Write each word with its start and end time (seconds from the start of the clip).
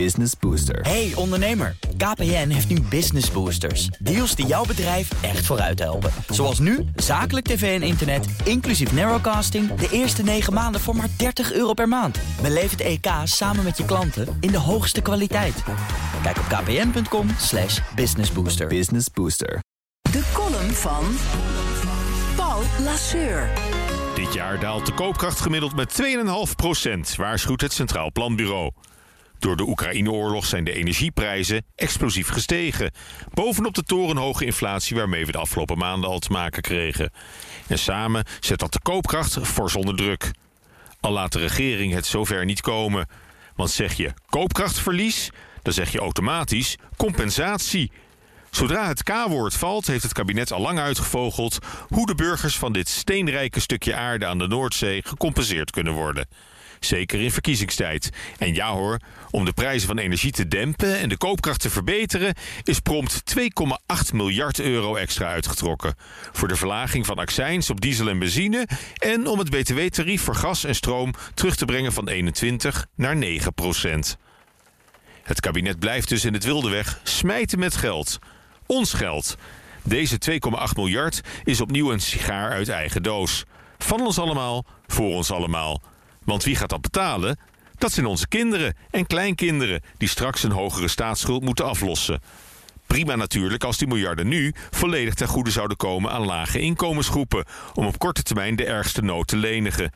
Business 0.00 0.32
Booster. 0.40 0.80
Hey 0.80 1.12
ondernemer, 1.14 1.76
KPN 1.96 2.48
heeft 2.48 2.68
nu 2.68 2.80
Business 2.80 3.30
Boosters. 3.30 3.86
Deals 3.86 4.34
die 4.34 4.46
jouw 4.46 4.64
bedrijf 4.64 5.22
echt 5.22 5.46
vooruit 5.46 5.78
helpen. 5.78 6.10
Zoals 6.28 6.58
nu, 6.58 6.84
zakelijk 6.96 7.46
tv 7.46 7.80
en 7.80 7.86
internet, 7.86 8.26
inclusief 8.44 8.92
narrowcasting... 8.92 9.74
de 9.74 9.88
eerste 9.90 10.22
9 10.22 10.52
maanden 10.52 10.80
voor 10.80 10.96
maar 10.96 11.08
30 11.16 11.52
euro 11.52 11.72
per 11.72 11.88
maand. 11.88 12.18
Beleef 12.42 12.70
het 12.70 12.80
EK 12.80 13.06
samen 13.24 13.64
met 13.64 13.76
je 13.76 13.84
klanten 13.84 14.36
in 14.40 14.50
de 14.50 14.58
hoogste 14.58 15.00
kwaliteit. 15.00 15.62
Kijk 16.22 16.38
op 16.38 16.44
kpn.com 16.44 17.28
slash 17.38 17.80
businessbooster. 17.94 18.66
Business 18.66 19.06
Booster. 19.10 19.62
De 20.00 20.30
column 20.32 20.72
van 20.72 21.04
Paul 22.36 22.62
Lasseur. 22.84 23.50
Dit 24.14 24.34
jaar 24.34 24.60
daalt 24.60 24.86
de 24.86 24.92
koopkracht 24.92 25.40
gemiddeld 25.40 25.74
met 25.74 26.02
2,5 26.48 26.54
procent, 26.56 27.16
waarschuwt 27.16 27.60
het 27.60 27.72
Centraal 27.72 28.12
Planbureau. 28.12 28.70
Door 29.38 29.56
de 29.56 29.68
Oekraïne-oorlog 29.68 30.46
zijn 30.46 30.64
de 30.64 30.72
energieprijzen 30.72 31.64
explosief 31.74 32.28
gestegen. 32.28 32.90
Bovenop 33.32 33.74
de 33.74 33.82
torenhoge 33.82 34.44
inflatie 34.44 34.96
waarmee 34.96 35.26
we 35.26 35.32
de 35.32 35.38
afgelopen 35.38 35.78
maanden 35.78 36.10
al 36.10 36.18
te 36.18 36.32
maken 36.32 36.62
kregen. 36.62 37.12
En 37.66 37.78
samen 37.78 38.24
zet 38.40 38.58
dat 38.58 38.72
de 38.72 38.80
koopkracht 38.82 39.38
fors 39.42 39.76
onder 39.76 39.96
druk. 39.96 40.30
Al 41.00 41.12
laat 41.12 41.32
de 41.32 41.38
regering 41.38 41.92
het 41.92 42.06
zover 42.06 42.44
niet 42.44 42.60
komen. 42.60 43.08
Want 43.56 43.70
zeg 43.70 43.92
je 43.92 44.12
koopkrachtverlies, 44.26 45.30
dan 45.62 45.72
zeg 45.72 45.92
je 45.92 45.98
automatisch 45.98 46.76
compensatie. 46.96 47.90
Zodra 48.54 48.88
het 48.88 49.02
K-woord 49.02 49.54
valt, 49.54 49.86
heeft 49.86 50.02
het 50.02 50.12
kabinet 50.12 50.52
al 50.52 50.60
lang 50.60 50.78
uitgevogeld 50.78 51.58
hoe 51.88 52.06
de 52.06 52.14
burgers 52.14 52.58
van 52.58 52.72
dit 52.72 52.88
steenrijke 52.88 53.60
stukje 53.60 53.94
aarde 53.94 54.26
aan 54.26 54.38
de 54.38 54.46
Noordzee 54.46 55.02
gecompenseerd 55.06 55.70
kunnen 55.70 55.92
worden. 55.92 56.28
Zeker 56.80 57.20
in 57.20 57.30
verkiezingstijd. 57.30 58.10
En 58.38 58.54
ja 58.54 58.72
hoor, 58.72 58.98
om 59.30 59.44
de 59.44 59.52
prijzen 59.52 59.88
van 59.88 59.98
energie 59.98 60.32
te 60.32 60.48
dempen 60.48 60.98
en 60.98 61.08
de 61.08 61.16
koopkracht 61.16 61.60
te 61.60 61.70
verbeteren, 61.70 62.34
is 62.62 62.78
prompt 62.78 63.22
2,8 63.38 64.14
miljard 64.14 64.60
euro 64.60 64.96
extra 64.96 65.26
uitgetrokken. 65.26 65.94
Voor 66.32 66.48
de 66.48 66.56
verlaging 66.56 67.06
van 67.06 67.16
accijns 67.16 67.70
op 67.70 67.80
diesel 67.80 68.08
en 68.08 68.18
benzine 68.18 68.68
en 68.98 69.26
om 69.26 69.38
het 69.38 69.50
btw-tarief 69.50 70.22
voor 70.22 70.36
gas 70.36 70.64
en 70.64 70.74
stroom 70.74 71.14
terug 71.34 71.56
te 71.56 71.64
brengen 71.64 71.92
van 71.92 72.08
21 72.08 72.86
naar 72.94 73.16
9 73.16 73.54
procent. 73.54 74.16
Het 75.22 75.40
kabinet 75.40 75.78
blijft 75.78 76.08
dus 76.08 76.24
in 76.24 76.32
het 76.32 76.44
wilde 76.44 76.70
weg 76.70 77.00
smijten 77.02 77.58
met 77.58 77.76
geld. 77.76 78.18
Ons 78.74 78.92
geld. 78.92 79.36
Deze 79.82 80.18
2,8 80.30 80.38
miljard 80.76 81.20
is 81.44 81.60
opnieuw 81.60 81.92
een 81.92 82.00
sigaar 82.00 82.50
uit 82.50 82.68
eigen 82.68 83.02
doos. 83.02 83.44
Van 83.78 84.00
ons 84.00 84.18
allemaal, 84.18 84.64
voor 84.86 85.14
ons 85.14 85.30
allemaal. 85.30 85.82
Want 86.24 86.44
wie 86.44 86.56
gaat 86.56 86.68
dat 86.68 86.80
betalen? 86.80 87.38
Dat 87.78 87.92
zijn 87.92 88.06
onze 88.06 88.28
kinderen 88.28 88.76
en 88.90 89.06
kleinkinderen 89.06 89.82
die 89.98 90.08
straks 90.08 90.42
een 90.42 90.50
hogere 90.50 90.88
staatsschuld 90.88 91.42
moeten 91.42 91.64
aflossen. 91.64 92.20
Prima 92.86 93.14
natuurlijk 93.16 93.64
als 93.64 93.78
die 93.78 93.88
miljarden 93.88 94.28
nu 94.28 94.54
volledig 94.70 95.14
ten 95.14 95.28
goede 95.28 95.50
zouden 95.50 95.76
komen 95.76 96.10
aan 96.10 96.24
lage 96.24 96.60
inkomensgroepen, 96.60 97.44
om 97.74 97.86
op 97.86 97.98
korte 97.98 98.22
termijn 98.22 98.56
de 98.56 98.64
ergste 98.64 99.02
nood 99.02 99.26
te 99.26 99.36
lenigen. 99.36 99.92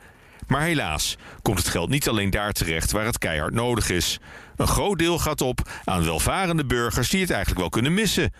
Maar 0.47 0.61
helaas 0.61 1.17
komt 1.41 1.57
het 1.57 1.67
geld 1.67 1.89
niet 1.89 2.09
alleen 2.09 2.29
daar 2.29 2.51
terecht 2.51 2.91
waar 2.91 3.05
het 3.05 3.17
keihard 3.17 3.53
nodig 3.53 3.89
is. 3.89 4.19
Een 4.55 4.67
groot 4.67 4.99
deel 4.99 5.19
gaat 5.19 5.41
op 5.41 5.69
aan 5.83 6.03
welvarende 6.03 6.65
burgers 6.65 7.09
die 7.09 7.21
het 7.21 7.29
eigenlijk 7.29 7.59
wel 7.59 7.69
kunnen 7.69 7.93
missen. 7.93 8.31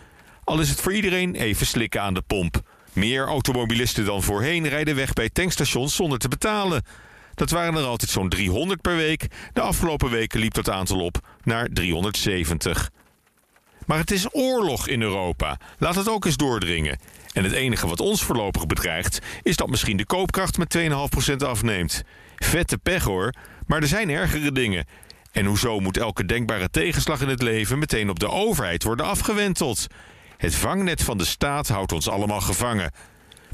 Al 0.50 0.60
is 0.60 0.68
het 0.68 0.80
voor 0.80 0.94
iedereen 0.94 1.34
even 1.34 1.66
slikken 1.66 2.02
aan 2.02 2.14
de 2.14 2.22
pomp. 2.22 2.60
Meer 2.92 3.26
automobilisten 3.26 4.04
dan 4.04 4.22
voorheen 4.22 4.68
rijden 4.68 4.96
weg 4.96 5.12
bij 5.12 5.28
tankstations 5.28 5.94
zonder 5.94 6.18
te 6.18 6.28
betalen. 6.28 6.82
Dat 7.34 7.50
waren 7.50 7.74
er 7.74 7.84
altijd 7.84 8.10
zo'n 8.10 8.28
300 8.28 8.80
per 8.80 8.96
week. 8.96 9.26
De 9.52 9.60
afgelopen 9.60 10.10
weken 10.10 10.40
liep 10.40 10.54
dat 10.54 10.70
aantal 10.70 11.00
op 11.00 11.18
naar 11.42 11.68
370. 11.72 12.90
Maar 13.86 13.98
het 13.98 14.10
is 14.10 14.34
oorlog 14.34 14.88
in 14.88 15.02
Europa. 15.02 15.58
Laat 15.78 15.94
het 15.94 16.08
ook 16.08 16.24
eens 16.24 16.36
doordringen. 16.36 16.98
En 17.32 17.44
het 17.44 17.52
enige 17.52 17.88
wat 17.88 18.00
ons 18.00 18.22
voorlopig 18.22 18.66
bedreigt... 18.66 19.18
is 19.42 19.56
dat 19.56 19.68
misschien 19.68 19.96
de 19.96 20.06
koopkracht 20.06 20.58
met 20.58 20.78
2,5% 20.78 21.36
afneemt. 21.36 22.02
Vette 22.36 22.78
pech 22.78 23.04
hoor, 23.04 23.34
maar 23.66 23.80
er 23.80 23.88
zijn 23.88 24.10
ergere 24.10 24.52
dingen. 24.52 24.86
En 25.32 25.44
hoezo 25.44 25.80
moet 25.80 25.96
elke 25.96 26.26
denkbare 26.26 26.70
tegenslag 26.70 27.20
in 27.20 27.28
het 27.28 27.42
leven... 27.42 27.78
meteen 27.78 28.10
op 28.10 28.18
de 28.18 28.30
overheid 28.30 28.82
worden 28.82 29.06
afgewenteld? 29.06 29.86
Het 30.40 30.54
vangnet 30.54 31.02
van 31.02 31.18
de 31.18 31.24
staat 31.24 31.68
houdt 31.68 31.92
ons 31.92 32.08
allemaal 32.08 32.40
gevangen. 32.40 32.92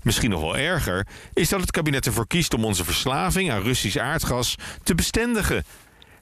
Misschien 0.03 0.31
nog 0.31 0.41
wel 0.41 0.57
erger 0.57 1.07
is 1.33 1.49
dat 1.49 1.61
het 1.61 1.71
kabinet 1.71 2.07
ervoor 2.07 2.27
kiest 2.27 2.55
om 2.55 2.65
onze 2.65 2.85
verslaving 2.85 3.51
aan 3.51 3.63
Russisch 3.63 3.97
aardgas 3.97 4.55
te 4.83 4.95
bestendigen. 4.95 5.65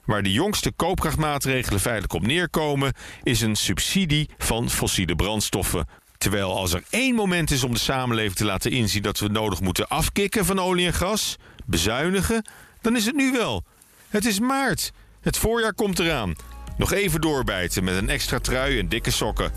Waar 0.05 0.23
de 0.23 0.31
jongste 0.31 0.71
koopkrachtmaatregelen 0.71 1.79
feitelijk 1.79 2.13
op 2.13 2.27
neerkomen, 2.27 2.93
is 3.23 3.41
een 3.41 3.55
subsidie 3.55 4.29
van 4.37 4.69
fossiele 4.69 5.15
brandstoffen. 5.15 5.87
Terwijl 6.17 6.57
als 6.57 6.73
er 6.73 6.83
één 6.89 7.15
moment 7.15 7.51
is 7.51 7.63
om 7.63 7.73
de 7.73 7.79
samenleving 7.79 8.35
te 8.35 8.45
laten 8.45 8.71
inzien 8.71 9.01
dat 9.01 9.19
we 9.19 9.27
nodig 9.27 9.61
moeten 9.61 9.87
afkicken 9.87 10.45
van 10.45 10.59
olie 10.59 10.85
en 10.85 10.93
gas, 10.93 11.35
bezuinigen, 11.65 12.49
dan 12.81 12.95
is 12.95 13.05
het 13.05 13.15
nu 13.15 13.31
wel. 13.31 13.63
Het 14.09 14.25
is 14.25 14.39
maart. 14.39 14.91
Het 15.21 15.37
voorjaar 15.37 15.73
komt 15.73 15.99
eraan. 15.99 16.35
Nog 16.77 16.93
even 16.93 17.21
doorbijten 17.21 17.83
met 17.83 17.95
een 17.95 18.09
extra 18.09 18.39
trui 18.39 18.79
en 18.79 18.87
dikke 18.87 19.11
sokken. 19.11 19.51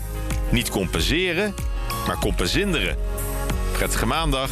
Niet 0.49 0.69
compenseren, 0.69 1.53
maar 2.07 2.17
compensinderen. 2.17 2.97
Prettige 3.71 4.05
maandag. 4.05 4.51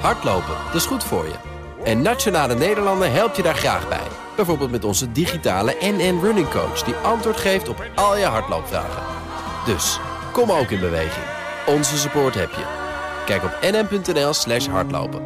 Hardlopen, 0.00 0.56
dat 0.66 0.74
is 0.74 0.86
goed 0.86 1.04
voor 1.04 1.24
je. 1.24 1.34
En 1.84 2.02
Nationale 2.02 2.54
Nederlanden 2.54 3.12
helpt 3.12 3.36
je 3.36 3.42
daar 3.42 3.54
graag 3.54 3.88
bij. 3.88 4.06
Bijvoorbeeld 4.36 4.70
met 4.70 4.84
onze 4.84 5.12
digitale 5.12 5.76
NN 5.80 6.20
Running 6.22 6.48
Coach... 6.48 6.82
die 6.82 6.94
antwoord 6.94 7.36
geeft 7.36 7.68
op 7.68 7.84
al 7.94 8.16
je 8.16 8.24
hardloopvragen. 8.24 9.02
Dus, 9.66 9.98
kom 10.32 10.50
ook 10.50 10.70
in 10.70 10.80
beweging. 10.80 11.24
Onze 11.66 11.98
support 11.98 12.34
heb 12.34 12.50
je. 12.50 12.64
Kijk 13.26 13.44
op 13.44 13.58
nn.nl 13.60 14.32
slash 14.32 14.66
hardlopen. 14.66 15.22